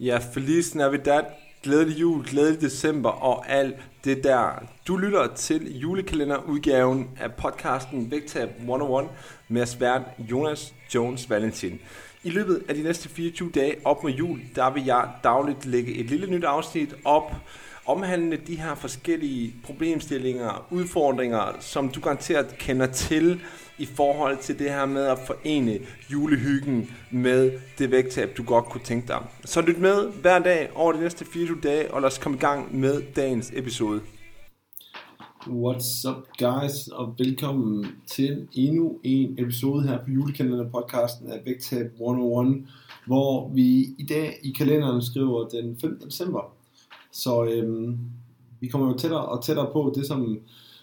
Ja, 0.00 0.18
Feliz 0.18 0.74
Navidad, 0.74 1.22
glædelig 1.62 2.00
jul, 2.00 2.24
glædelig 2.24 2.60
december 2.60 3.10
og 3.10 3.48
alt 3.48 3.76
det 4.04 4.24
der. 4.24 4.62
Du 4.88 4.96
lytter 4.96 5.34
til 5.34 5.78
julekalenderudgaven 5.78 7.10
af 7.20 7.34
podcasten 7.34 8.10
Vægtab 8.10 8.50
101 8.58 9.08
med 9.48 9.66
svært 9.66 10.02
Jonas 10.18 10.74
Jones 10.94 11.30
Valentin. 11.30 11.80
I 12.24 12.30
løbet 12.30 12.62
af 12.68 12.74
de 12.74 12.82
næste 12.82 13.08
24 13.08 13.50
dage 13.50 13.76
op 13.84 14.02
mod 14.02 14.12
jul, 14.12 14.40
der 14.54 14.70
vil 14.70 14.84
jeg 14.84 15.08
dagligt 15.24 15.66
lægge 15.66 15.94
et 15.94 16.06
lille 16.06 16.26
nyt 16.26 16.44
afsnit 16.44 16.94
op, 17.04 17.32
omhandle 17.86 18.36
de 18.46 18.56
her 18.56 18.74
forskellige 18.74 19.54
problemstillinger, 19.64 20.66
udfordringer, 20.70 21.56
som 21.60 21.88
du 21.88 22.00
garanteret 22.00 22.58
kender 22.58 22.86
til 22.86 23.40
i 23.78 23.86
forhold 23.86 24.38
til 24.38 24.58
det 24.58 24.70
her 24.70 24.86
med 24.86 25.02
at 25.06 25.18
forene 25.26 25.78
julehyggen 26.12 26.90
med 27.10 27.52
det 27.78 27.90
vægttab, 27.90 28.36
du 28.36 28.44
godt 28.44 28.64
kunne 28.64 28.84
tænke 28.84 29.08
dig. 29.08 29.26
Så 29.44 29.60
lyt 29.60 29.78
med 29.78 30.12
hver 30.20 30.38
dag 30.38 30.70
over 30.74 30.92
de 30.92 31.00
næste 31.00 31.24
24 31.24 31.60
dage, 31.62 31.94
og 31.94 32.00
lad 32.00 32.06
os 32.06 32.18
komme 32.18 32.38
i 32.38 32.40
gang 32.40 32.80
med 32.80 33.02
dagens 33.16 33.52
episode. 33.54 34.00
What's 35.46 36.08
up 36.08 36.26
guys, 36.38 36.88
og 36.88 37.14
velkommen 37.18 37.86
til 38.06 38.48
endnu 38.52 38.98
en 39.02 39.34
episode 39.38 39.82
her 39.82 39.98
på 40.04 40.10
julekalenderen 40.10 40.70
podcasten 40.70 41.30
af 41.30 41.40
Vægtab 41.44 41.86
101, 41.86 42.66
hvor 43.06 43.48
vi 43.48 43.94
i 43.98 44.06
dag 44.08 44.38
i 44.42 44.50
kalenderen 44.50 45.02
skriver 45.02 45.48
den 45.48 45.76
15. 45.80 46.08
december. 46.08 46.54
Så 47.14 47.44
øhm, 47.44 47.98
vi 48.60 48.68
kommer 48.68 48.88
jo 48.88 48.98
tættere 48.98 49.24
og 49.24 49.44
tættere 49.44 49.70
på 49.72 49.92
det, 49.94 50.06
som 50.06 50.38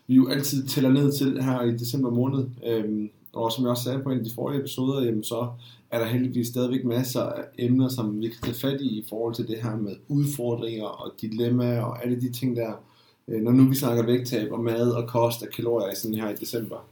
vi 0.08 0.16
jo 0.16 0.28
altid 0.28 0.68
tæller 0.68 0.90
ned 0.90 1.12
til 1.12 1.44
her 1.44 1.62
i 1.62 1.72
december 1.72 2.10
måned. 2.10 2.46
Øhm, 2.66 3.10
og 3.34 3.52
som 3.52 3.64
jeg 3.64 3.72
også 3.72 3.84
sagde 3.84 4.04
på 4.04 4.10
en 4.10 4.18
af 4.18 4.24
de 4.24 4.32
forrige 4.36 4.60
episoder, 4.60 5.06
jamen, 5.06 5.24
så 5.24 5.52
er 5.92 6.00
der 6.00 6.06
heldigvis 6.06 6.48
stadigvæk 6.48 6.86
masser 6.86 7.22
af 7.22 7.44
emner, 7.60 7.88
som 7.88 8.22
vi 8.22 8.28
kan 8.28 8.42
tage 8.44 8.54
fat 8.54 8.82
i 8.82 9.00
i 9.00 9.06
forhold 9.10 9.36
til 9.36 9.48
det 9.48 9.58
her 9.64 9.76
med 9.76 9.96
udfordringer 10.08 10.86
og 10.86 11.12
dilemmaer 11.22 11.82
og 11.82 12.04
alle 12.04 12.22
de 12.22 12.32
ting 12.32 12.56
der, 12.56 12.74
øh, 13.28 13.42
når 13.42 13.52
nu 13.52 13.70
vi 13.70 13.76
snakker 13.76 14.06
vægttab 14.06 14.52
og 14.52 14.64
mad 14.64 14.92
og 14.92 15.08
kost 15.08 15.44
og 15.44 15.48
kalorier 15.56 15.96
sådan 15.96 16.18
her 16.18 16.30
i 16.30 16.36
december. 16.36 16.88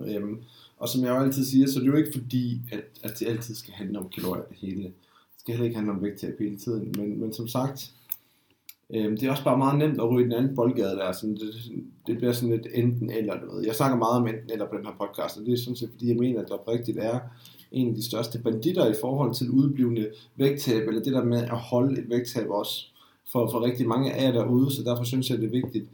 Øhm, 0.00 0.38
og 0.78 0.88
som 0.88 1.02
jeg 1.02 1.10
jo 1.10 1.20
altid 1.20 1.44
siger, 1.44 1.66
så 1.66 1.80
det 1.80 1.86
er 1.86 1.90
jo 1.90 1.96
ikke 1.96 2.18
fordi, 2.18 2.60
at, 2.72 2.84
at 3.02 3.18
det 3.18 3.28
altid 3.28 3.54
skal 3.54 3.74
handle 3.74 3.98
om 3.98 4.08
kalorier 4.08 4.44
det 4.44 4.56
hele. 4.56 4.82
Det 4.82 4.92
skal 5.38 5.52
heller 5.52 5.64
ikke 5.64 5.76
handle 5.76 5.92
om 5.92 6.02
vægttab 6.02 6.38
hele 6.38 6.56
tiden. 6.56 6.94
Men, 6.98 7.20
men 7.20 7.32
som 7.32 7.48
sagt, 7.48 7.92
Øhm, 8.94 9.16
det 9.16 9.26
er 9.26 9.30
også 9.30 9.44
bare 9.44 9.58
meget 9.58 9.78
nemt 9.78 10.00
at 10.00 10.10
ryge 10.10 10.24
den 10.24 10.32
anden 10.32 10.56
boldgade 10.56 10.96
der. 10.96 11.12
Sådan, 11.12 11.34
det, 11.34 11.54
det 12.06 12.16
bliver 12.16 12.32
sådan 12.32 12.56
lidt 12.56 12.66
enten 12.74 13.10
eller 13.10 13.34
noget. 13.46 13.66
Jeg 13.66 13.74
snakker 13.74 13.96
meget 13.98 14.20
om 14.20 14.26
enten 14.26 14.50
eller 14.52 14.68
på 14.68 14.76
den 14.76 14.86
her 14.86 14.92
podcast, 15.00 15.38
og 15.38 15.46
det 15.46 15.52
er 15.52 15.56
sådan 15.56 15.76
set 15.76 15.90
fordi, 15.92 16.08
jeg 16.08 16.16
mener, 16.16 16.40
at 16.40 16.46
det 16.46 16.52
oprigtigt 16.52 16.98
er 16.98 17.18
en 17.72 17.88
af 17.88 17.94
de 17.94 18.04
største 18.04 18.38
banditter 18.38 18.90
i 18.90 18.94
forhold 19.00 19.34
til 19.34 19.50
udblivende 19.50 20.10
vægttab, 20.36 20.88
eller 20.88 21.02
det 21.02 21.12
der 21.12 21.24
med 21.24 21.42
at 21.42 21.58
holde 21.58 22.00
et 22.00 22.10
vægttab 22.10 22.50
også 22.50 22.86
for, 23.32 23.50
for 23.50 23.64
rigtig 23.64 23.88
mange 23.88 24.12
af 24.12 24.24
jer 24.24 24.32
derude, 24.32 24.70
så 24.70 24.82
derfor 24.82 25.04
synes 25.04 25.30
jeg, 25.30 25.38
det 25.38 25.46
er 25.46 25.62
vigtigt 25.62 25.86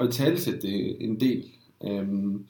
at 0.00 0.08
i 0.08 0.12
tale 0.12 0.38
det 0.62 0.96
en 1.04 1.20
del. 1.20 1.44
Øhm, 1.84 2.44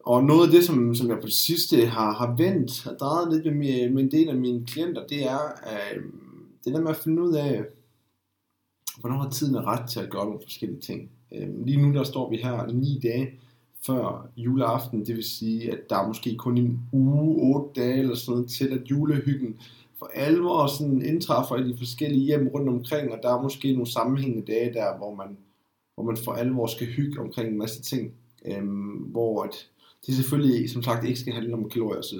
og 0.00 0.24
noget 0.24 0.46
af 0.46 0.52
det, 0.52 0.64
som, 0.64 0.94
som 0.94 1.08
jeg 1.08 1.16
på 1.20 1.26
det 1.26 1.34
sidste 1.34 1.86
har, 1.86 2.12
har 2.12 2.34
vendt 2.38 2.86
og 2.86 2.96
drejet 3.00 3.32
lidt 3.32 3.56
med, 3.56 3.90
med 3.90 4.02
en 4.02 4.10
del 4.10 4.28
af 4.28 4.36
mine 4.36 4.66
klienter, 4.66 5.06
det 5.06 5.22
er 5.24 5.38
øh, 5.72 6.02
det 6.64 6.74
der 6.74 6.80
med 6.80 6.90
at 6.90 6.96
finde 6.96 7.22
ud 7.22 7.34
af, 7.34 7.62
hvornår 9.00 9.16
har 9.16 9.30
tiden 9.30 9.54
er 9.54 9.66
ret 9.66 9.90
til 9.90 10.00
at 10.00 10.10
gøre 10.10 10.24
nogle 10.24 10.40
forskellige 10.42 10.80
ting. 10.80 11.10
Øh, 11.32 11.66
lige 11.66 11.82
nu 11.82 11.94
der 11.94 12.04
står 12.04 12.30
vi 12.30 12.36
her 12.36 12.66
ni 12.66 13.00
dage 13.02 13.30
før 13.86 14.28
juleaften, 14.36 15.06
det 15.06 15.16
vil 15.16 15.24
sige, 15.24 15.72
at 15.72 15.90
der 15.90 15.96
er 15.96 16.06
måske 16.06 16.36
kun 16.36 16.58
en 16.58 16.80
uge, 16.92 17.54
otte 17.54 17.80
dage 17.80 17.98
eller 17.98 18.14
sådan 18.14 18.32
noget 18.32 18.50
til, 18.50 18.68
at 18.68 18.90
julehyggen 18.90 19.56
for 19.98 20.10
alvor 20.14 20.66
sådan 20.66 21.02
indtræffer 21.02 21.56
i 21.56 21.68
de 21.68 21.78
forskellige 21.78 22.24
hjem 22.24 22.48
rundt 22.48 22.68
omkring, 22.68 23.12
og 23.12 23.18
der 23.22 23.34
er 23.34 23.42
måske 23.42 23.72
nogle 23.72 23.90
sammenhængende 23.90 24.52
dage 24.52 24.72
der, 24.72 24.96
hvor 24.96 25.14
man, 25.14 25.36
hvor 25.94 26.04
man 26.04 26.16
for 26.16 26.32
alvor 26.32 26.66
skal 26.66 26.86
hygge 26.86 27.20
omkring 27.20 27.48
en 27.48 27.58
masse 27.58 27.82
ting, 27.82 28.12
øhm, 28.46 28.96
hvor 29.12 29.42
at 29.42 29.68
det 30.06 30.14
selvfølgelig 30.14 30.70
som 30.70 30.82
sagt 30.82 31.04
ikke 31.04 31.20
skal 31.20 31.32
handle 31.32 31.54
om 31.54 31.68
kalorier 31.68 31.98
osv. 31.98 32.18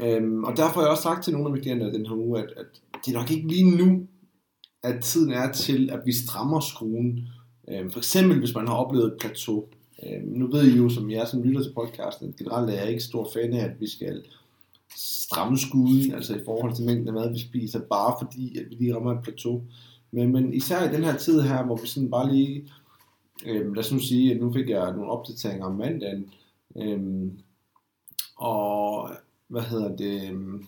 Øhm, 0.00 0.44
og 0.44 0.56
derfor 0.56 0.74
har 0.74 0.82
jeg 0.82 0.90
også 0.90 1.02
sagt 1.02 1.24
til 1.24 1.32
nogle 1.32 1.46
af 1.48 1.52
mine 1.52 1.62
klienter 1.62 1.92
den 1.92 2.06
her 2.06 2.14
uge, 2.14 2.38
at, 2.38 2.52
at 2.56 2.66
det 3.06 3.14
er 3.14 3.18
nok 3.18 3.30
ikke 3.30 3.48
lige 3.48 3.76
nu, 3.76 4.06
at 4.86 5.02
tiden 5.02 5.32
er 5.32 5.52
til, 5.52 5.90
at 5.90 6.00
vi 6.04 6.12
strammer 6.12 6.60
skruen. 6.60 7.28
Øh, 7.68 7.90
for 7.90 7.98
eksempel, 7.98 8.38
hvis 8.38 8.54
man 8.54 8.68
har 8.68 8.74
oplevet 8.74 9.06
et 9.06 9.18
plateau. 9.20 9.64
Øh, 10.02 10.22
nu 10.24 10.46
ved 10.46 10.64
I 10.64 10.76
jo, 10.76 10.88
som 10.88 11.10
jeg 11.10 11.28
som 11.28 11.42
lytter 11.42 11.62
til 11.62 11.72
podcasten, 11.74 12.28
at 12.28 12.36
generelt 12.36 12.70
er 12.70 12.74
jeg 12.74 12.88
ikke 12.88 13.02
stor 13.02 13.30
fan 13.34 13.52
af, 13.52 13.64
at 13.64 13.80
vi 13.80 13.88
skal 13.88 14.22
stramme 14.96 15.58
skuden, 15.58 16.14
altså 16.14 16.36
i 16.36 16.44
forhold 16.44 16.74
til 16.74 16.84
mængden 16.84 17.08
af 17.08 17.14
mad, 17.14 17.32
vi 17.32 17.38
spiser, 17.38 17.80
bare 17.80 18.16
fordi, 18.22 18.58
at 18.58 18.70
vi 18.70 18.74
lige 18.74 18.94
rammer 18.94 19.12
et 19.12 19.22
plateau. 19.22 19.62
Men, 20.10 20.32
men 20.32 20.54
især 20.54 20.90
i 20.90 20.94
den 20.94 21.04
her 21.04 21.16
tid 21.16 21.40
her, 21.40 21.64
hvor 21.64 21.76
vi 21.76 21.86
sådan 21.86 22.10
bare 22.10 22.34
lige, 22.34 22.68
øh, 23.46 23.74
lad 23.74 23.84
os 23.84 23.92
nu 23.92 23.98
sige, 23.98 24.34
at 24.34 24.40
nu 24.40 24.52
fik 24.52 24.68
jeg 24.68 24.92
nogle 24.92 25.10
opdateringer 25.10 25.66
om 25.66 25.74
mandagen, 25.74 26.30
øh, 26.76 27.32
og 28.36 29.10
hvad 29.48 29.62
hedder 29.62 29.96
det, 29.96 30.32
øh, 30.32 30.62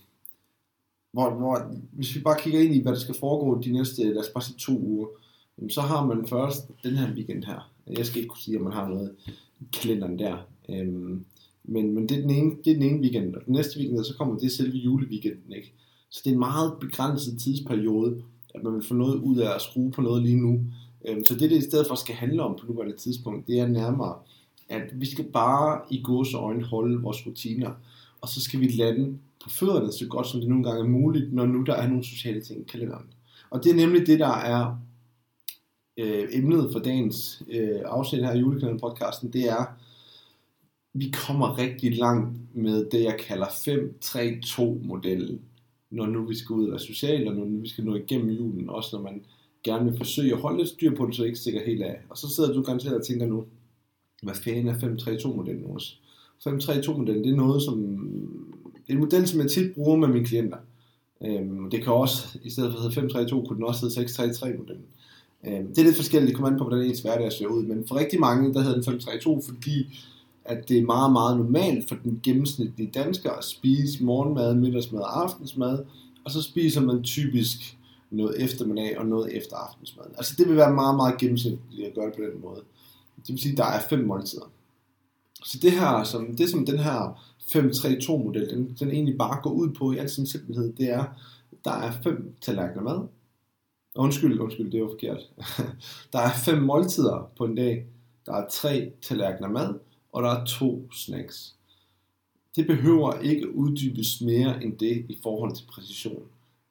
hvor, 1.13 1.31
hvor, 1.31 1.75
hvis 1.93 2.17
vi 2.17 2.21
bare 2.21 2.41
kigger 2.41 2.61
ind 2.61 2.75
i, 2.75 2.83
hvad 2.83 2.93
der 2.93 2.99
skal 2.99 3.15
foregå 3.21 3.63
de 3.63 3.73
næste, 3.73 4.03
lad 4.03 4.19
os 4.19 4.31
bare 4.35 4.45
sige 4.45 4.59
to 4.59 4.79
uger, 4.79 5.07
så 5.69 5.81
har 5.81 6.07
man 6.07 6.27
først 6.27 6.71
den 6.83 6.95
her 6.95 7.15
weekend 7.15 7.45
her. 7.45 7.73
Jeg 7.87 8.07
skal 8.07 8.19
ikke 8.19 8.29
kunne 8.29 8.43
sige, 8.43 8.59
om 8.59 8.65
man 8.65 8.73
har 8.73 8.89
noget 8.89 9.15
i 9.61 9.65
kalenderen 9.73 10.19
der. 10.19 10.37
Øhm, 10.69 11.25
men, 11.65 11.95
men 11.95 12.09
det, 12.09 12.17
er 12.17 12.21
den 12.21 12.31
ene, 12.31 12.51
det 12.65 12.71
er 12.71 12.75
den 12.75 12.83
ene 12.83 13.01
weekend, 13.01 13.35
og 13.35 13.43
den 13.47 13.55
næste 13.55 13.79
weekend, 13.79 14.05
så 14.05 14.15
kommer 14.17 14.39
det 14.39 14.53
selve 14.53 14.77
juleweekenden, 14.77 15.53
ikke? 15.53 15.73
Så 16.11 16.21
det 16.25 16.31
er 16.31 16.35
en 16.35 16.39
meget 16.39 16.73
begrænset 16.81 17.39
tidsperiode, 17.41 18.23
at 18.55 18.63
man 18.63 18.75
vil 18.75 18.85
få 18.85 18.95
noget 18.95 19.15
ud 19.15 19.37
af 19.37 19.55
at 19.55 19.61
skrue 19.61 19.91
på 19.91 20.03
noget 20.03 20.23
lige 20.23 20.41
nu. 20.41 20.61
Øhm, 21.09 21.25
så 21.25 21.35
det, 21.35 21.51
det 21.51 21.57
i 21.57 21.69
stedet 21.69 21.87
for 21.87 21.95
skal 21.95 22.15
handle 22.15 22.43
om 22.43 22.57
på 22.61 22.67
nuværende 22.67 22.97
tidspunkt, 22.97 23.47
det 23.47 23.61
er 23.61 23.67
nærmere, 23.67 24.15
at 24.69 25.01
vi 25.01 25.07
skal 25.07 25.25
bare 25.25 25.81
i 25.91 26.01
gods 26.05 26.35
øjne 26.35 26.65
holde 26.65 27.03
vores 27.03 27.27
rutiner, 27.27 27.71
og 28.21 28.29
så 28.29 28.41
skal 28.41 28.61
vi 28.61 28.67
lande 28.69 29.19
på 29.49 29.55
fødderne 29.55 29.93
så 29.93 30.07
godt 30.07 30.27
som 30.27 30.41
det 30.41 30.49
nogle 30.49 30.65
gange 30.65 30.81
er 30.81 30.89
muligt, 30.89 31.33
når 31.33 31.47
nu 31.47 31.63
der 31.63 31.75
er 31.75 31.89
nogle 31.89 32.05
sociale 32.05 32.41
ting 32.41 32.61
i 32.61 32.71
kalenderen. 32.71 33.07
Og 33.51 33.65
det 33.65 33.73
er 33.73 33.77
nemlig 33.77 34.07
det, 34.07 34.19
der 34.19 34.37
er 34.37 34.77
øh, 35.97 36.29
emnet 36.33 36.73
for 36.73 36.79
dagens 36.79 37.43
øh, 37.51 37.81
afsnit 37.85 38.25
her 38.25 38.35
i 38.35 38.39
julekalenderen 38.39 38.81
podcasten, 38.81 39.33
det 39.33 39.49
er, 39.49 39.65
vi 40.95 41.15
kommer 41.27 41.59
rigtig 41.59 41.99
langt 41.99 42.57
med 42.57 42.91
det, 42.91 43.03
jeg 43.03 43.17
kalder 43.29 43.47
5-3-2-modellen, 43.47 45.41
når 45.91 46.07
nu 46.07 46.25
vi 46.27 46.35
skal 46.35 46.55
ud 46.55 46.65
og 46.65 46.71
være 46.71 46.81
sociale, 46.81 47.31
og 47.31 47.37
når 47.37 47.45
nu 47.45 47.61
vi 47.61 47.69
skal 47.69 47.85
nå 47.85 47.95
igennem 47.95 48.31
julen, 48.31 48.71
også 48.71 48.97
når 48.97 49.03
man 49.03 49.25
gerne 49.65 49.91
vil 49.91 49.99
forsøge 49.99 50.33
at 50.33 50.41
holde 50.41 50.59
lidt 50.59 50.69
styr 50.69 50.97
på 50.97 51.07
det, 51.07 51.15
så 51.15 51.23
det 51.23 51.29
ikke 51.29 51.39
stikker 51.39 51.65
helt 51.67 51.83
af. 51.83 52.01
Og 52.09 52.19
så 52.19 52.29
sidder 52.29 52.53
du 52.53 52.63
garanteret 52.63 52.97
og 52.97 53.07
tænker 53.07 53.27
nu, 53.27 53.45
hvad 54.23 54.35
fanden 54.35 54.69
er 54.69 54.75
5-3-2-modellen 54.75 55.65
også? 55.65 55.95
5-3-2-modellen, 56.47 57.25
det 57.25 57.33
er 57.33 57.37
noget, 57.37 57.63
som 57.63 57.79
det 58.89 58.95
er 58.95 58.99
en 58.99 59.05
model, 59.05 59.29
som 59.29 59.41
jeg 59.41 59.51
tit 59.51 59.75
bruger 59.75 59.97
med 59.97 60.09
mine 60.09 60.27
klienter. 60.27 60.59
Øhm, 61.25 61.71
det 61.71 61.85
kan 61.85 61.93
også, 61.93 62.39
i 62.43 62.51
stedet 62.51 62.71
for 62.71 62.77
at 62.77 62.83
hedde 62.83 62.95
532, 62.95 63.47
kunne 63.47 63.57
den 63.57 63.65
også 63.65 63.81
hedde 63.81 63.95
633 63.95 64.59
modellen. 64.59 64.85
Øhm, 65.47 65.69
det 65.69 65.79
er 65.79 65.83
lidt 65.85 65.97
forskelligt, 65.97 66.29
det 66.29 66.37
kommer 66.37 66.51
an 66.51 66.59
på, 66.59 66.65
hvordan 66.65 66.87
ens 66.87 67.01
hverdag 67.01 67.33
ser 67.33 67.47
ud, 67.47 67.63
men 67.63 67.89
for 67.89 67.95
rigtig 67.95 68.21
mange, 68.21 68.55
der 68.55 68.61
hedder 68.61 68.75
den 68.75 68.85
532, 68.85 69.43
fordi 69.43 69.99
at 70.45 70.69
det 70.69 70.79
er 70.79 70.83
meget, 70.83 71.13
meget 71.13 71.37
normalt 71.37 71.89
for 71.89 71.97
den 72.05 72.21
gennemsnitlige 72.23 72.91
dansker 72.95 73.31
at 73.31 73.45
spise 73.45 74.05
morgenmad, 74.05 74.55
middagsmad 74.55 75.01
og 75.01 75.23
aftensmad, 75.23 75.85
og 76.25 76.31
så 76.31 76.43
spiser 76.43 76.81
man 76.81 77.03
typisk 77.03 77.77
noget 78.11 78.45
eftermiddag 78.45 78.99
og 78.99 79.07
noget 79.07 79.37
efter 79.37 79.57
aftensmad. 79.57 80.05
Altså 80.17 80.35
det 80.39 80.49
vil 80.49 80.57
være 80.57 80.75
meget, 80.75 80.97
meget 80.97 81.19
gennemsnitligt 81.19 81.89
at 81.89 81.95
gøre 81.95 82.07
det 82.07 82.15
på 82.15 82.23
den 82.23 82.43
måde. 82.43 82.63
Det 83.17 83.29
vil 83.29 83.39
sige, 83.39 83.53
at 83.53 83.59
der 83.59 83.65
er 83.65 83.81
fem 83.91 83.99
måltider. 83.99 84.51
Så 85.45 85.59
det 85.63 85.73
her, 85.73 86.05
som, 86.05 86.37
det 86.37 86.51
som 86.51 86.67
den 86.67 86.79
her 86.79 87.25
5-3-2-model, 87.41 88.51
den, 88.51 88.77
den 88.81 88.91
egentlig 88.91 89.19
bare 89.19 89.41
går 89.43 89.51
ud 89.51 89.71
på 89.71 89.93
i 89.93 89.99
al 89.99 90.11
sin 90.11 90.27
simpelhed, 90.27 90.73
det 90.73 90.91
er, 90.91 91.05
der 91.65 91.73
er 91.73 91.93
fem 92.03 92.35
tallerkener 92.41 92.83
mad. 92.83 93.07
Undskyld, 93.95 94.39
undskyld, 94.39 94.67
det 94.67 94.75
er 94.75 94.79
jo 94.79 94.89
forkert. 94.89 95.31
der 96.13 96.19
er 96.19 96.33
fem 96.45 96.63
måltider 96.63 97.31
på 97.37 97.45
en 97.45 97.55
dag. 97.55 97.87
Der 98.27 98.35
er 98.35 98.49
tre 98.51 98.93
tallerkener 99.03 99.49
mad, 99.49 99.75
og 100.13 100.23
der 100.23 100.29
er 100.29 100.45
to 100.45 100.93
snacks. 100.93 101.55
Det 102.57 102.67
behøver 102.67 103.21
ikke 103.21 103.55
uddybes 103.55 104.21
mere 104.21 104.65
end 104.65 104.79
det 104.79 105.07
i 105.09 105.19
forhold 105.23 105.57
til 105.57 105.65
præcision. 105.71 106.23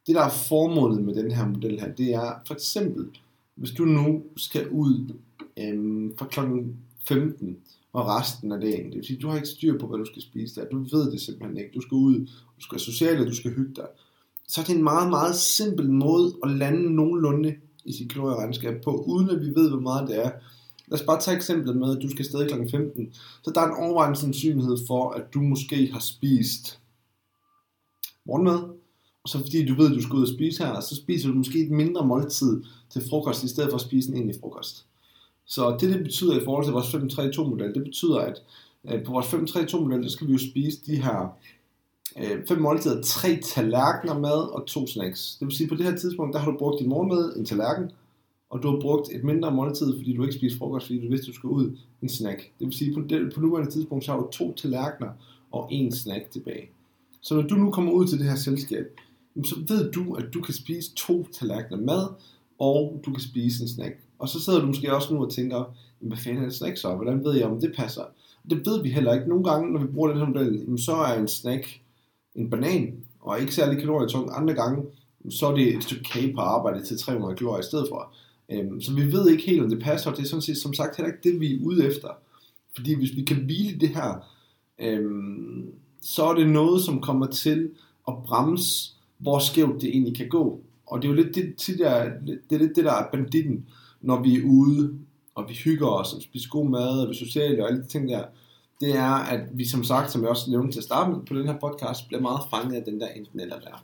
Det 0.08 0.16
der 0.16 0.22
er 0.22 0.30
formålet 0.50 1.04
med 1.04 1.16
den 1.16 1.32
her 1.32 1.48
model 1.48 1.80
her, 1.80 1.92
det 1.96 2.14
er 2.14 2.34
for 2.48 2.54
eksempel, 2.54 3.06
hvis 3.56 3.72
du 3.72 3.86
nu 3.86 4.24
skal 4.38 4.70
ud 4.70 5.14
øhm, 5.58 6.18
fra 6.18 6.26
klokken 6.26 6.76
15 7.08 7.58
og 7.94 8.08
resten 8.08 8.52
af 8.52 8.62
dagen. 8.62 8.86
Det 8.86 8.96
vil 8.96 9.06
sige, 9.06 9.20
du 9.20 9.28
har 9.28 9.36
ikke 9.36 9.48
styr 9.48 9.80
på, 9.80 9.88
hvad 9.88 10.00
du 10.00 10.06
skal 10.06 10.22
spise 10.22 10.56
der. 10.56 10.70
Du 10.70 10.78
ved 10.92 11.12
det 11.12 11.22
simpelthen 11.22 11.58
ikke. 11.58 11.72
Du 11.76 11.82
skal 11.82 11.96
ud, 11.96 12.20
du 12.58 12.62
skal 12.62 12.76
være 12.76 12.80
social, 12.80 13.22
og 13.22 13.28
du 13.28 13.36
skal 13.36 13.52
hygge 13.52 13.74
dig. 13.76 13.88
Så 14.48 14.62
er 14.62 14.66
det 14.66 14.76
en 14.76 14.84
meget, 14.84 15.10
meget 15.10 15.36
simpel 15.36 15.92
måde 15.92 16.36
at 16.44 16.52
lande 16.52 16.96
nogenlunde 16.96 17.56
i 17.86 17.94
sit 17.94 18.10
kalorieregnskab 18.10 18.84
på, 18.84 18.92
uden 18.92 19.30
at 19.30 19.42
vi 19.42 19.56
ved, 19.56 19.70
hvor 19.70 19.80
meget 19.80 20.08
det 20.08 20.26
er. 20.26 20.32
Lad 20.88 21.00
os 21.00 21.06
bare 21.06 21.22
tage 21.22 21.38
eksemplet 21.38 21.78
med, 21.78 21.98
at 21.98 22.04
du 22.04 22.10
skal 22.10 22.26
stadig 22.26 22.52
kl. 22.52 22.70
15. 22.72 23.14
Så 23.44 23.52
der 23.56 23.62
er 23.62 23.66
en 23.66 23.84
overvejende 23.84 24.20
sandsynlighed 24.20 24.78
for, 24.88 25.10
at 25.10 25.34
du 25.34 25.42
måske 25.42 25.92
har 25.92 26.00
spist 26.00 26.80
morgenmad, 28.26 28.60
og 29.24 29.30
så 29.30 29.40
fordi 29.40 29.66
du 29.66 29.76
ved, 29.76 29.90
at 29.90 29.96
du 29.96 30.02
skal 30.02 30.16
ud 30.16 30.22
og 30.22 30.34
spise 30.36 30.66
her, 30.66 30.80
så 30.80 30.96
spiser 30.96 31.30
du 31.30 31.36
måske 31.36 31.60
et 31.66 31.72
mindre 31.72 32.06
måltid 32.06 32.64
til 32.90 33.02
frokost, 33.10 33.44
i 33.44 33.48
stedet 33.48 33.70
for 33.70 33.76
at 33.76 33.82
spise 33.82 34.10
en 34.10 34.16
egentlig 34.16 34.36
frokost. 34.42 34.87
Så 35.48 35.78
det, 35.80 35.94
det 35.94 36.04
betyder 36.04 36.42
i 36.42 36.44
forhold 36.44 36.66
til 36.66 36.74
vores 36.74 36.96
5-3-2-model, 36.96 37.74
det 37.74 37.84
betyder, 37.84 38.18
at 38.20 38.44
øh, 38.90 39.04
på 39.04 39.12
vores 39.12 39.28
5-3-2-model, 39.28 40.04
der 40.04 40.10
skal 40.10 40.28
vi 40.28 40.32
jo 40.32 40.38
spise 40.38 40.86
de 40.86 40.96
her 40.96 41.38
øh, 42.18 42.48
fem 42.48 42.62
måltider, 42.62 43.02
tre 43.02 43.40
tallerkener 43.44 44.20
mad 44.20 44.54
og 44.54 44.66
to 44.68 44.88
snacks. 44.88 45.38
Det 45.40 45.48
vil 45.48 45.56
sige, 45.56 45.70
på 45.70 45.76
det 45.76 45.86
her 45.86 45.98
tidspunkt, 45.98 46.34
der 46.34 46.40
har 46.40 46.52
du 46.52 46.58
brugt 46.58 46.80
din 46.80 46.90
morgenmad, 46.90 47.36
en 47.36 47.46
tallerken, 47.46 47.92
og 48.50 48.64
du 48.64 48.72
har 48.72 48.80
brugt 48.80 49.10
et 49.12 49.24
mindre 49.24 49.52
måltid, 49.52 49.98
fordi 49.98 50.16
du 50.16 50.24
ikke 50.24 50.36
spiste 50.36 50.58
frokost, 50.58 50.86
fordi 50.86 51.02
du 51.02 51.10
vidste, 51.10 51.28
du 51.28 51.34
skulle 51.34 51.56
ud 51.56 51.78
en 52.02 52.10
snack. 52.10 52.52
Det 52.60 52.68
vil 52.68 52.74
sige, 52.74 52.94
på, 52.94 53.02
det, 53.10 53.34
på 53.34 53.42
nuværende 53.42 53.72
tidspunkt, 53.72 54.06
så 54.06 54.12
har 54.12 54.20
du 54.20 54.28
to 54.32 54.54
tallerkener 54.54 55.10
og 55.52 55.68
en 55.72 55.92
snack 55.92 56.32
tilbage. 56.32 56.70
Så 57.22 57.36
når 57.36 57.42
du 57.42 57.56
nu 57.56 57.72
kommer 57.72 57.92
ud 57.92 58.08
til 58.08 58.20
det 58.20 58.30
her 58.30 58.36
selskab, 58.36 58.86
så 59.44 59.56
ved 59.68 59.92
du, 59.92 60.14
at 60.14 60.26
du 60.34 60.42
kan 60.42 60.54
spise 60.54 60.96
to 60.96 61.28
tallerkener 61.34 61.82
mad, 61.82 62.08
og 62.60 63.02
du 63.06 63.12
kan 63.12 63.22
spise 63.22 63.64
en 63.64 63.70
snack. 63.70 64.00
Og 64.20 64.30
så 64.30 64.40
sidder 64.40 64.60
du 64.60 64.68
måske 64.68 64.96
også 64.96 65.14
nu 65.14 65.24
og 65.24 65.32
tænker, 65.32 65.76
hvad 66.00 66.18
fanden 66.18 66.42
er 66.42 66.46
en 66.46 66.52
snack 66.52 66.78
så? 66.78 66.96
Hvordan 66.96 67.24
ved 67.24 67.34
jeg, 67.34 67.46
om 67.46 67.60
det 67.60 67.74
passer? 67.78 68.04
Det 68.50 68.66
ved 68.66 68.84
vi 68.84 68.90
heller 68.90 69.14
ikke. 69.14 69.30
Nogle 69.30 69.44
gange, 69.44 69.74
når 69.74 69.80
vi 69.80 69.88
bruger 69.88 70.10
den 70.10 70.18
her 70.18 70.26
model, 70.26 70.80
så 70.80 70.96
er 70.96 71.20
en 71.20 71.28
snack 71.28 71.82
en 72.38 72.50
banan, 72.50 72.94
og 73.20 73.40
ikke 73.40 73.56
særlig 73.56 73.80
kalorietung. 73.80 74.30
Andre 74.34 74.54
gange, 74.54 74.84
så 75.30 75.48
er 75.48 75.56
det 75.56 75.76
et 75.76 75.84
stykke 75.84 76.04
kage 76.04 76.34
på 76.34 76.42
arbejde 76.42 76.86
til 76.86 76.98
300 76.98 77.36
kalorier 77.36 77.60
i 77.60 77.64
stedet 77.64 77.88
for. 77.90 78.14
Øhm, 78.52 78.82
så 78.82 78.94
vi 78.94 79.12
ved 79.12 79.30
ikke 79.30 79.44
helt, 79.44 79.64
om 79.64 79.70
det 79.70 79.80
passer. 79.80 80.12
Det 80.12 80.20
er 80.20 80.28
sådan 80.28 80.42
set 80.42 80.58
som 80.58 80.74
sagt 80.74 80.98
heller 80.98 81.14
ikke 81.14 81.30
det, 81.30 81.40
vi 81.40 81.56
er 81.56 81.60
ude 81.64 81.88
efter. 81.88 82.08
Fordi 82.76 82.96
hvis 82.96 83.16
vi 83.16 83.24
kan 83.24 83.38
hvile 83.38 83.80
det 83.80 83.90
her, 83.90 84.28
øhm, 84.80 85.74
så 86.02 86.24
er 86.24 86.34
det 86.34 86.50
noget, 86.50 86.84
som 86.84 87.02
kommer 87.02 87.26
til 87.26 87.70
at 88.08 88.14
bremse, 88.26 88.92
hvor 89.18 89.40
skævt 89.40 89.82
det 89.82 89.90
egentlig 89.90 90.18
kan 90.18 90.30
gå. 90.30 90.62
Og 90.88 91.02
det 91.02 91.08
er 91.08 91.10
jo 91.10 91.16
lidt 91.16 91.36
det, 91.36 91.68
det, 91.68 91.80
der, 91.80 92.10
det, 92.50 92.56
er 92.56 92.58
lidt 92.58 92.76
det 92.76 92.86
der 92.86 92.94
er 92.94 93.12
banditten, 93.12 93.66
når 94.02 94.22
vi 94.22 94.38
er 94.38 94.44
ude, 94.46 95.00
og 95.36 95.50
vi 95.50 95.54
hygger 95.54 95.88
os, 95.88 96.14
og 96.14 96.22
spiser 96.22 96.50
god 96.50 96.70
mad, 96.70 97.02
og 97.02 97.08
vi 97.08 97.14
er 97.14 97.18
sociale, 97.18 97.64
og 97.64 97.70
alle 97.70 97.84
de 97.84 97.88
ting 97.88 98.10
der. 98.10 98.24
Det 98.82 98.96
er, 98.96 99.12
at 99.12 99.42
vi 99.54 99.66
som 99.66 99.84
sagt, 99.84 100.12
som 100.12 100.22
jeg 100.22 100.30
også 100.30 100.52
nævnte 100.52 100.72
til 100.72 100.80
at 100.80 100.84
starte 100.84 101.12
med 101.12 101.20
på 101.26 101.36
den 101.36 101.48
her 101.48 101.60
podcast, 101.60 102.08
bliver 102.08 102.22
meget 102.22 102.40
fanget 102.50 102.76
af 102.76 102.84
den 102.84 103.02
der 103.02 103.08
enten 103.08 103.40
eller 103.40 103.60
der. 103.60 103.84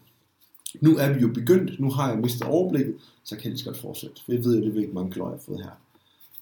Nu 0.81 0.97
er 0.97 1.13
vi 1.13 1.19
jo 1.19 1.27
begyndt, 1.27 1.79
nu 1.79 1.91
har 1.91 2.09
jeg 2.09 2.19
mistet 2.19 2.47
overblikket, 2.47 2.95
så 3.23 3.35
kan 3.35 3.45
jeg 3.45 3.53
lige 3.53 3.65
godt 3.65 3.77
fortsætte. 3.77 4.21
For 4.25 4.31
jeg 4.31 4.43
ved 4.43 4.55
jo, 4.55 4.65
det 4.65 4.77
er 4.77 4.81
ikke 4.81 4.93
mange 4.93 5.11
kalorier, 5.11 5.31
jeg 5.31 5.39
har 5.39 5.45
fået 5.45 5.63
her. 5.63 5.71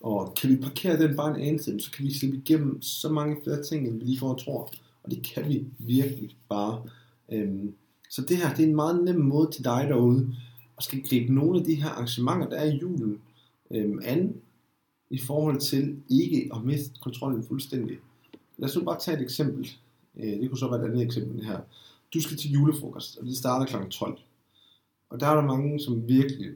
Og 0.02 0.36
kan 0.36 0.50
vi 0.50 0.56
parkere 0.56 1.00
den 1.00 1.16
bare 1.16 1.36
en 1.36 1.48
anelse, 1.48 1.80
så 1.80 1.92
kan 1.92 2.06
vi 2.06 2.14
slippe 2.14 2.38
igennem 2.38 2.82
så 2.82 3.10
mange 3.10 3.38
flere 3.44 3.64
ting, 3.64 3.88
end 3.88 4.00
vi 4.00 4.06
lige 4.06 4.20
får 4.20 4.34
tror. 4.34 4.70
Og 5.04 5.12
det 5.12 5.24
kan 5.34 5.50
vi 5.50 5.66
virkelig 5.80 6.36
bare. 6.50 6.82
Øhm, 7.32 7.74
så 8.10 8.22
det 8.22 8.38
her, 8.38 8.54
det 8.54 8.64
er 8.64 8.68
en 8.68 8.76
meget 8.76 9.04
nem 9.04 9.16
måde 9.16 9.52
til 9.52 9.64
dig 9.64 9.86
derude, 9.90 10.36
at 10.78 10.84
skal 10.84 11.04
gribe 11.10 11.34
nogle 11.34 11.60
af 11.60 11.66
de 11.66 11.76
her 11.76 11.90
arrangementer, 11.90 12.50
der 12.50 12.58
er 12.58 12.72
i 12.72 12.78
julen, 12.78 13.18
øh, 13.74 13.98
an, 14.04 14.36
i 15.10 15.18
forhold 15.18 15.60
til 15.60 15.98
ikke 16.10 16.50
at 16.56 16.64
miste 16.64 17.00
kontrollen 17.02 17.44
fuldstændig. 17.44 17.98
Lad 18.58 18.70
os 18.70 18.76
nu 18.76 18.84
bare 18.84 19.00
tage 19.00 19.18
et 19.18 19.24
eksempel. 19.24 19.72
Øh, 20.18 20.40
det 20.40 20.50
kunne 20.50 20.60
så 20.60 20.70
være 20.70 20.82
et 20.82 20.86
andet 20.86 21.02
eksempel 21.02 21.46
her. 21.46 21.60
Du 22.14 22.22
skal 22.22 22.38
til 22.38 22.52
julefrokost, 22.52 23.18
og 23.18 23.26
det 23.26 23.38
starter 23.38 23.66
kl. 23.66 23.90
12. 23.90 24.18
Og 25.10 25.20
der 25.20 25.28
er 25.28 25.36
der 25.36 25.42
mange, 25.42 25.80
som 25.80 26.08
virkelig 26.08 26.52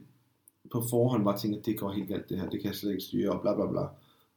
på 0.72 0.84
forhånd 0.90 1.24
bare 1.24 1.38
tænker, 1.38 1.62
det 1.62 1.78
går 1.78 1.92
helt 1.92 2.08
galt 2.08 2.28
det 2.28 2.38
her, 2.38 2.48
det 2.48 2.60
kan 2.60 2.68
jeg 2.68 2.76
slet 2.76 2.90
ikke 2.90 3.04
styre, 3.04 3.30
og 3.30 3.40
bla 3.40 3.54
bla 3.54 3.66
bla. 3.66 3.86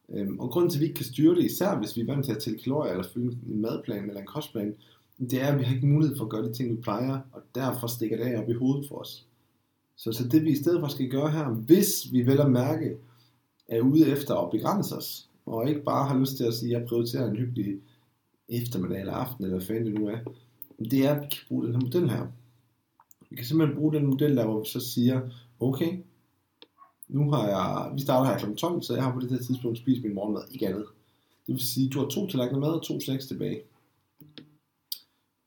Øhm, 0.10 0.40
og 0.40 0.50
grunden 0.50 0.72
til, 0.72 0.78
at 0.78 0.82
vi 0.82 0.86
ikke 0.86 0.98
kan 0.98 1.06
styre 1.06 1.36
det, 1.36 1.46
især 1.46 1.78
hvis 1.78 1.96
vi 1.96 2.02
er 2.02 2.06
vant 2.06 2.26
til 2.26 2.32
at 2.32 2.42
tælle 2.42 2.60
kalorier, 2.60 2.92
eller 2.92 3.08
følge 3.14 3.38
en 3.50 3.62
madplan 3.62 4.04
eller 4.04 4.22
en 4.22 4.28
kostplan, 4.28 4.76
det 5.20 5.42
er, 5.42 5.48
at 5.48 5.60
vi 5.60 5.64
har 5.64 5.76
ikke 5.76 5.88
mulighed 5.88 6.18
for 6.18 6.24
at 6.24 6.30
gøre 6.30 6.48
de 6.48 6.54
ting, 6.54 6.78
vi 6.78 6.82
plejer, 6.82 7.20
og 7.32 7.42
derfor 7.56 7.88
stikker 7.88 8.18
det 8.18 8.24
af 8.24 8.42
op 8.42 8.50
i 8.50 8.54
hovedet 8.54 8.88
for 8.90 8.96
os. 8.96 9.26
Så, 10.00 10.12
så 10.12 10.28
det 10.28 10.44
vi 10.44 10.52
i 10.52 10.56
stedet 10.56 10.80
for 10.80 10.88
skal 10.88 11.10
gøre 11.10 11.32
her, 11.32 11.50
hvis 11.50 12.12
vi 12.12 12.26
vel 12.26 12.40
at 12.40 12.52
mærke, 12.52 12.98
er 13.68 13.82
ude 13.82 14.10
efter 14.10 14.36
at 14.36 14.52
begrænse 14.52 14.96
os, 14.96 15.30
og 15.46 15.70
ikke 15.70 15.84
bare 15.84 16.08
har 16.08 16.20
lyst 16.20 16.38
til 16.38 16.44
at 16.44 16.54
sige, 16.54 16.76
at 16.76 16.82
jeg 16.82 16.88
prioriterer 16.88 17.30
en 17.30 17.36
hyggelig 17.36 17.80
eftermiddag 18.50 19.00
eller 19.00 19.14
aften, 19.14 19.44
eller 19.44 19.58
hvad 19.58 19.68
fanden 19.68 19.86
det 19.86 20.00
nu 20.00 20.08
er, 20.08 20.18
det 20.80 21.06
er, 21.06 21.16
at 21.16 21.22
vi 21.22 21.28
kan 21.32 21.42
bruge 21.48 21.66
den 21.66 21.74
her 21.74 21.82
model 21.82 22.10
her. 22.10 22.28
Vi 23.30 23.36
kan 23.36 23.46
simpelthen 23.46 23.78
bruge 23.78 23.94
den 23.94 24.06
model 24.06 24.38
der, 24.38 24.46
hvor 24.46 24.60
vi 24.60 24.70
så 24.70 24.80
siger, 24.80 25.22
okay, 25.60 26.04
nu 27.08 27.32
har 27.32 27.48
jeg, 27.48 27.96
vi 27.96 28.02
starter 28.02 28.32
her 28.32 28.40
kl. 28.40 28.56
12, 28.56 28.82
så 28.82 28.94
jeg 28.94 29.04
har 29.04 29.14
på 29.14 29.20
det 29.20 29.32
her 29.32 29.38
tidspunkt 29.38 29.78
spist 29.78 30.04
min 30.04 30.16
morgenmad, 30.16 30.42
ikke 30.52 30.68
andet. 30.68 30.86
Det 31.48 31.54
vil 31.54 31.68
sige, 31.68 31.90
du 31.90 32.00
har 32.00 32.08
to 32.08 32.28
tallerkener 32.28 32.60
mad 32.60 32.70
og 32.70 32.84
to 32.84 33.00
snacks 33.00 33.28
tilbage. 33.28 33.62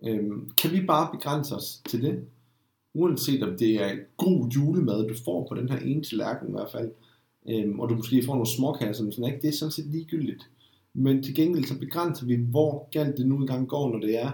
Øhm, 0.06 0.50
kan 0.50 0.70
vi 0.72 0.86
bare 0.86 1.10
begrænse 1.12 1.54
os 1.54 1.82
til 1.88 2.02
det? 2.02 2.24
Uanset 2.94 3.42
om 3.42 3.56
det 3.58 3.82
er 3.82 3.92
en 3.92 3.98
god 4.16 4.48
julemad, 4.48 5.08
du 5.08 5.14
får 5.24 5.46
på 5.48 5.54
den 5.54 5.68
her 5.68 5.78
ene 5.78 6.02
tallerken 6.02 6.48
i 6.48 6.52
hvert 6.52 6.70
fald, 6.72 6.90
øhm, 7.48 7.80
og 7.80 7.88
du 7.88 7.94
måske 7.94 8.22
får 8.26 8.32
nogle 8.32 8.46
småkasser, 8.46 9.04
men 9.04 9.12
sådan, 9.12 9.32
ikke? 9.32 9.42
det 9.42 9.48
er 9.48 9.58
sådan 9.58 9.72
set 9.72 9.86
ligegyldigt. 9.86 10.50
Men 10.94 11.22
til 11.22 11.34
gengæld 11.34 11.64
så 11.64 11.78
begrænser 11.78 12.26
vi, 12.26 12.34
hvor 12.34 12.88
galt 12.90 13.16
det 13.16 13.26
nu 13.26 13.36
engang 13.36 13.68
går, 13.68 13.90
når 13.90 13.98
det 13.98 14.22
er, 14.22 14.30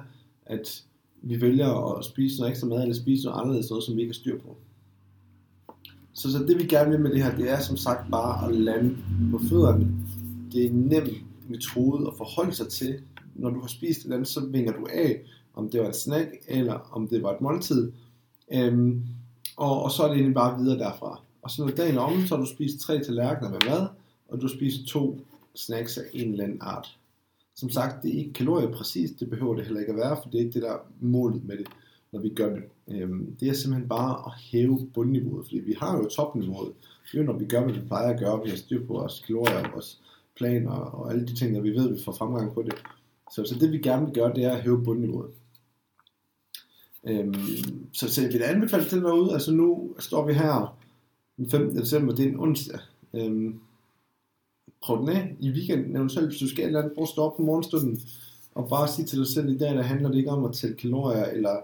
at 0.47 0.85
vi 1.23 1.41
vælger 1.41 1.97
at 1.97 2.05
spise 2.05 2.39
noget 2.39 2.51
ekstra 2.51 2.67
mad, 2.67 2.83
eller 2.83 2.95
spise 2.95 3.25
noget 3.25 3.41
anderledes 3.41 3.71
noget, 3.71 3.85
som 3.85 3.97
vi 3.97 4.01
ikke 4.01 4.11
har 4.11 4.15
styr 4.15 4.39
på. 4.39 4.57
Så, 6.13 6.33
så 6.33 6.39
det 6.39 6.59
vi 6.59 6.67
gerne 6.67 6.91
vil 6.91 7.01
med 7.01 7.11
det 7.11 7.23
her, 7.23 7.37
det 7.37 7.51
er 7.51 7.61
som 7.61 7.77
sagt 7.77 8.11
bare 8.11 8.49
at 8.49 8.57
lande 8.57 8.97
på 9.31 9.39
fødderne. 9.39 9.89
Det 10.53 10.65
er 10.65 10.69
en 10.69 10.81
nem 10.81 11.09
metode 11.49 12.07
at 12.07 12.13
forholde 12.17 12.53
sig 12.53 12.69
til. 12.69 13.01
Når 13.35 13.51
du 13.51 13.61
har 13.61 13.69
spist 13.69 13.99
et 13.99 14.05
eller 14.05 14.17
andet, 14.17 14.29
så 14.29 14.47
vinger 14.47 14.73
du 14.73 14.87
af, 14.93 15.21
om 15.55 15.71
det 15.71 15.81
var 15.81 15.89
et 15.89 15.97
snack, 15.97 16.29
eller 16.49 16.89
om 16.93 17.09
det 17.09 17.23
var 17.23 17.35
et 17.35 17.41
måltid. 17.41 17.93
Øhm, 18.53 19.03
og, 19.57 19.83
og 19.83 19.91
så 19.91 20.03
er 20.03 20.09
det 20.09 20.15
egentlig 20.15 20.35
bare 20.35 20.59
videre 20.59 20.79
derfra. 20.79 21.21
Og 21.43 21.51
så 21.51 21.65
når 21.65 21.71
dagen 21.71 21.97
er 21.97 22.01
om, 22.01 22.27
så 22.27 22.37
har 22.37 22.43
du 22.43 22.49
spist 22.49 22.81
tre 22.81 23.05
tallerkener 23.05 23.51
med 23.51 23.59
mad, 23.67 23.87
og 24.29 24.41
du 24.41 24.49
spiser 24.49 24.87
to 24.87 25.21
snacks 25.55 25.99
af 25.99 26.05
en 26.13 26.31
eller 26.31 26.45
anden 26.45 26.59
art. 26.61 26.97
Som 27.55 27.71
sagt, 27.71 28.03
det 28.03 28.15
er 28.15 28.19
ikke 28.19 28.33
kalorier 28.33 28.73
præcis, 28.73 29.11
det 29.11 29.31
behøver 29.31 29.55
det 29.55 29.65
heller 29.65 29.81
ikke 29.81 29.93
at 29.93 29.99
være, 29.99 30.17
for 30.23 30.31
det 30.31 30.35
er 30.35 30.45
ikke 30.45 30.55
det, 30.55 30.63
der 30.63 30.73
er 30.73 30.79
målet 31.01 31.45
med 31.45 31.59
det, 31.59 31.67
når 32.13 32.21
vi 32.21 32.29
gør 32.29 32.55
det. 32.55 32.63
Øhm, 32.89 33.37
det 33.41 33.49
er 33.49 33.53
simpelthen 33.53 33.89
bare 33.89 34.27
at 34.27 34.33
hæve 34.41 34.87
bundniveauet, 34.95 35.47
fordi 35.47 35.59
vi 35.59 35.75
har 35.81 35.97
jo 35.97 36.09
topniveauet. 36.09 36.73
Det 37.13 37.19
er 37.19 37.23
jo, 37.23 37.27
når 37.27 37.39
vi 37.39 37.45
gør, 37.45 37.65
hvad 37.65 37.75
vi 37.75 37.81
plejer 37.81 38.13
at 38.13 38.21
gøre, 38.21 38.43
vi 38.45 38.51
har 38.51 38.57
styr 38.57 38.87
på 38.87 38.93
vores 38.93 39.25
kalorier, 39.27 39.73
vores 39.73 40.01
planer 40.37 40.71
og 40.71 41.13
alle 41.13 41.27
de 41.27 41.35
ting, 41.35 41.55
der 41.55 41.61
vi 41.61 41.71
ved, 41.71 41.93
vi 41.93 42.03
får 42.05 42.13
fremgang 42.13 42.55
på 42.55 42.63
det. 42.63 42.75
Så, 43.35 43.45
så 43.45 43.55
det 43.61 43.73
vi 43.73 43.79
gerne 43.79 44.05
vil 44.05 44.15
gøre, 44.15 44.35
det 44.35 44.45
er 44.45 44.51
at 44.51 44.63
hæve 44.63 44.85
bundniveauet. 44.85 45.31
Øhm, 47.05 47.35
så, 47.93 48.15
så 48.15 48.23
jeg 48.23 48.33
vil 48.33 48.43
anbefale 48.43 48.85
til 48.85 49.03
derude, 49.03 49.33
altså 49.33 49.53
nu 49.53 49.95
står 49.99 50.27
vi 50.27 50.33
her 50.33 50.77
den 51.37 51.51
15. 51.51 51.77
december, 51.77 52.15
det 52.15 52.25
er 52.25 52.29
en 52.29 52.41
onsdag. 52.41 52.79
Øhm, 53.15 53.61
prøv 54.83 55.01
den 55.01 55.09
af 55.09 55.37
i 55.41 55.51
weekenden, 55.51 55.97
eventuelt 55.97 56.29
hvis 56.29 56.39
du 56.39 56.49
skal 56.49 56.67
eller 56.67 56.79
andet, 56.79 56.95
prøv 56.95 57.03
at 57.03 57.09
stå 57.09 57.23
op 57.23 57.37
på 57.37 57.43
morgenstunden, 57.43 58.01
og 58.55 58.69
bare 58.69 58.89
sige 58.89 59.07
til 59.07 59.19
dig 59.19 59.27
selv, 59.27 59.49
i 59.49 59.59
dag 59.59 59.75
der 59.75 59.83
handler 59.83 60.09
det 60.09 60.19
ikke 60.19 60.31
om 60.31 60.45
at 60.45 60.55
tælle 60.55 60.77
kalorier, 60.77 61.25
eller, 61.25 61.57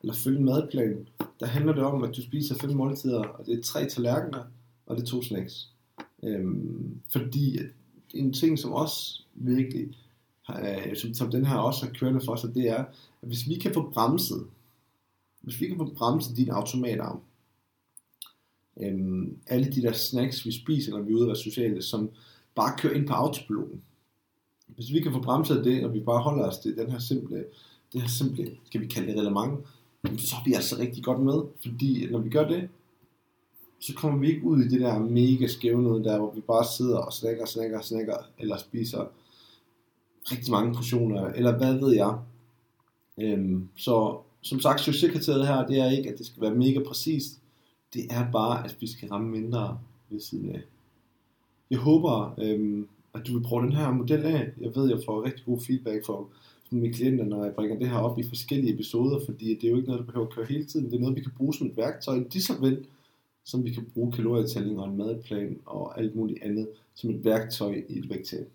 eller 0.00 0.14
følge 0.14 0.38
en 0.38 0.44
madplan. 0.44 1.08
Der 1.40 1.46
handler 1.46 1.72
det 1.72 1.84
om, 1.84 2.04
at 2.04 2.16
du 2.16 2.22
spiser 2.22 2.54
fem 2.54 2.70
måltider, 2.70 3.24
og 3.24 3.46
det 3.46 3.58
er 3.58 3.62
tre 3.62 3.88
tallerkener, 3.88 4.42
og 4.86 4.96
det 4.96 5.02
er 5.02 5.06
to 5.06 5.22
snacks. 5.22 5.68
Øhm, 6.22 7.00
fordi 7.12 7.58
en 8.14 8.32
ting, 8.32 8.58
som 8.58 8.72
også 8.72 9.22
virkelig, 9.34 9.88
øh, 10.50 10.96
som, 10.96 11.14
som 11.14 11.30
den 11.30 11.46
her 11.46 11.56
også 11.56 11.86
har 11.86 11.92
kørende 11.92 12.20
for 12.24 12.36
sig, 12.36 12.54
det 12.54 12.68
er, 12.68 12.84
at 13.22 13.28
hvis 13.28 13.48
vi 13.48 13.54
kan 13.54 13.74
få 13.74 13.90
bremset, 13.90 14.46
hvis 15.42 15.60
vi 15.60 15.66
kan 15.66 15.76
få 15.76 15.94
bremset 15.94 16.36
din 16.36 16.50
automatarm, 16.50 17.20
øhm, 18.80 19.38
alle 19.46 19.72
de 19.72 19.82
der 19.82 19.92
snacks, 19.92 20.46
vi 20.46 20.52
spiser, 20.52 20.92
når 20.92 21.00
vi 21.02 21.12
er 21.12 21.16
ude 21.16 21.22
og 21.22 21.26
være 21.26 21.36
sociale, 21.36 21.82
som 21.82 22.10
bare 22.54 22.78
kører 22.78 22.94
ind 22.94 23.06
på 23.06 23.12
autopiloten. 23.12 23.82
Hvis 24.66 24.92
vi 24.92 25.00
kan 25.00 25.12
få 25.12 25.22
bremset 25.22 25.64
det, 25.64 25.84
og 25.84 25.94
vi 25.94 26.00
bare 26.00 26.22
holder 26.22 26.48
os 26.48 26.58
til 26.58 26.76
den 26.76 26.90
her 26.90 26.98
simple, 26.98 27.44
det 27.92 28.00
her 28.00 28.08
simple, 28.08 28.50
skal 28.64 28.80
vi 28.80 28.86
kalde 28.86 29.12
det 29.12 29.20
relevant, 29.20 29.60
så 30.20 30.36
er 30.36 30.44
vi 30.44 30.54
altså 30.54 30.78
rigtig 30.78 31.04
godt 31.04 31.20
med, 31.20 31.42
fordi 31.62 32.10
når 32.10 32.18
vi 32.18 32.30
gør 32.30 32.48
det, 32.48 32.68
så 33.80 33.94
kommer 33.94 34.18
vi 34.18 34.28
ikke 34.28 34.44
ud 34.44 34.62
i 34.62 34.68
det 34.68 34.80
der 34.80 34.98
mega 34.98 35.46
skæve 35.46 35.82
noget 35.82 36.04
der, 36.04 36.18
hvor 36.18 36.32
vi 36.34 36.40
bare 36.40 36.64
sidder 36.76 36.98
og 36.98 37.12
snakker, 37.12 37.46
snakker, 37.46 37.80
snakker, 37.80 38.16
eller 38.38 38.56
spiser 38.56 39.04
rigtig 40.24 40.50
mange 40.50 40.74
portioner, 40.74 41.24
eller 41.24 41.56
hvad 41.56 41.74
ved 41.74 41.94
jeg. 41.94 42.18
Øhm, 43.18 43.68
så 43.76 44.20
som 44.42 44.60
sagt, 44.60 44.80
succeskriteriet 44.80 45.46
her, 45.46 45.66
det 45.66 45.78
er 45.78 45.90
ikke, 45.90 46.10
at 46.10 46.18
det 46.18 46.26
skal 46.26 46.42
være 46.42 46.54
mega 46.54 46.80
præcist. 46.86 47.40
Det 47.94 48.04
er 48.10 48.30
bare, 48.32 48.64
at 48.64 48.76
vi 48.80 48.86
skal 48.86 49.08
ramme 49.08 49.30
mindre 49.30 49.78
ved 50.10 50.20
siden 50.20 50.54
af. 50.54 50.60
Jeg 51.70 51.78
håber, 51.78 52.34
øhm, 52.38 52.88
at 53.14 53.26
du 53.26 53.32
vil 53.32 53.44
prøve 53.44 53.62
den 53.62 53.72
her 53.72 53.90
model 53.90 54.22
af. 54.24 54.52
Jeg 54.60 54.76
ved, 54.76 54.88
jeg 54.88 55.00
får 55.06 55.24
rigtig 55.24 55.44
god 55.44 55.60
feedback 55.60 56.06
fra 56.06 56.24
mine 56.70 56.94
klienter, 56.94 57.24
når 57.24 57.44
jeg 57.44 57.54
bringer 57.54 57.78
det 57.78 57.88
her 57.88 57.98
op 57.98 58.18
i 58.18 58.22
forskellige 58.28 58.74
episoder, 58.74 59.20
fordi 59.24 59.54
det 59.54 59.64
er 59.64 59.70
jo 59.70 59.76
ikke 59.76 59.88
noget, 59.88 60.00
der 60.00 60.06
behøver 60.06 60.26
at 60.26 60.34
køre 60.34 60.46
hele 60.46 60.64
tiden. 60.64 60.86
Det 60.86 60.96
er 60.96 61.00
noget, 61.00 61.16
vi 61.16 61.20
kan 61.20 61.32
bruge 61.36 61.54
som 61.54 61.66
et 61.66 61.76
værktøj, 61.76 62.18
lige 62.18 62.42
så 62.42 62.60
vel, 62.60 62.86
som 63.44 63.64
vi 63.64 63.70
kan 63.70 63.90
bruge 63.94 64.12
kalorietælling 64.12 64.80
og 64.80 64.88
en 64.88 64.96
madplan 64.96 65.58
og 65.66 66.00
alt 66.00 66.16
muligt 66.16 66.42
andet 66.42 66.68
som 66.94 67.10
et 67.10 67.24
værktøj 67.24 67.82
i 67.88 67.98
et 67.98 68.10
vægttab. 68.10 68.48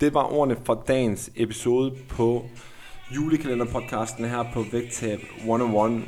Det 0.00 0.14
var 0.14 0.32
ordene 0.32 0.56
for 0.64 0.84
dagens 0.88 1.30
episode 1.36 1.96
på 2.08 2.44
julekalenderpodcasten 3.14 4.24
her 4.24 4.44
på 4.54 4.64
Vægtab 4.72 5.20
101. 5.38 6.02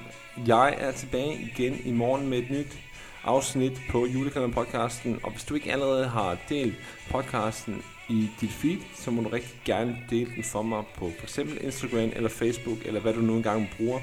Jeg 0.46 0.74
er 0.78 0.92
tilbage 0.92 1.50
igen 1.54 1.76
i 1.84 1.90
morgen 1.92 2.28
med 2.28 2.38
et 2.38 2.50
nyt 2.50 2.78
afsnit 3.24 3.80
på 3.90 4.06
julekalenderpodcasten, 4.06 5.20
og 5.22 5.30
hvis 5.30 5.44
du 5.44 5.54
ikke 5.54 5.72
allerede 5.72 6.08
har 6.08 6.36
delt 6.48 6.74
podcasten 7.10 7.82
i 8.08 8.28
dit 8.40 8.50
feed, 8.50 8.78
så 8.94 9.10
må 9.10 9.22
du 9.22 9.28
rigtig 9.28 9.60
gerne 9.64 9.98
dele 10.10 10.30
den 10.36 10.44
for 10.44 10.62
mig 10.62 10.84
på 10.98 11.10
f.eks. 11.20 11.38
Instagram 11.38 12.10
eller 12.16 12.28
Facebook, 12.28 12.78
eller 12.84 13.00
hvad 13.00 13.14
du 13.14 13.20
nu 13.20 13.36
engang 13.36 13.68
bruger. 13.76 14.00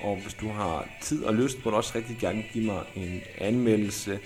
Og 0.00 0.16
hvis 0.16 0.34
du 0.34 0.48
har 0.48 0.88
tid 1.02 1.24
og 1.24 1.34
lyst, 1.34 1.64
må 1.64 1.70
du 1.70 1.76
også 1.76 1.92
rigtig 1.94 2.16
gerne 2.20 2.44
give 2.52 2.64
mig 2.64 2.82
en 2.96 3.20
anmeldelse 3.38 4.18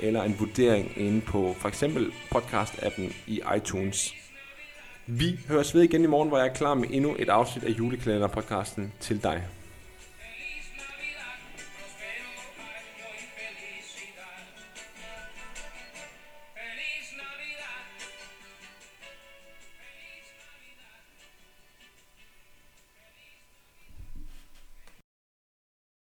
eller 0.00 0.22
en 0.22 0.36
vurdering 0.38 0.92
inde 0.96 1.20
på 1.20 1.54
for 1.58 1.68
eksempel 1.68 2.12
podcast-appen 2.34 3.14
i 3.26 3.40
iTunes. 3.56 4.21
Vi 5.06 5.38
høres 5.48 5.74
ved 5.74 5.82
igen 5.82 6.04
i 6.04 6.06
morgen, 6.06 6.28
hvor 6.28 6.38
jeg 6.38 6.46
er 6.46 6.52
klar 6.52 6.74
med 6.74 6.88
endnu 6.90 7.16
et 7.18 7.28
afsnit 7.28 7.64
af 7.64 7.70
julekalenderpodcasten 7.70 8.92
til 9.00 9.22
dig. 9.22 9.42